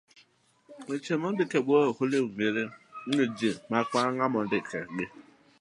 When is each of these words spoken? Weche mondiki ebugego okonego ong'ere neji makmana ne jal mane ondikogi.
Weche 0.87 1.15
mondiki 1.21 1.55
ebugego 1.59 1.87
okonego 1.91 2.27
ong'ere 2.29 2.63
neji 3.07 3.49
makmana 3.69 4.09
ne 4.09 4.17
jal 4.19 4.31
mane 4.31 4.39
ondikogi. 4.41 5.05